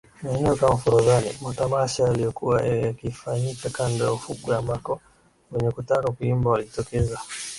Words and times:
Maeneo 0.23 0.55
kama 0.55 0.77
Forodhani 0.77 1.37
matamasha 1.41 2.03
yaliyokuwa 2.03 2.61
yakifanyika 2.61 3.69
kando 3.69 4.05
ya 4.05 4.11
ufukwe 4.11 4.55
ambako 4.55 5.01
wenye 5.51 5.71
kutaka 5.71 6.11
kuimba 6.11 6.49
walijitokeza 6.51 7.19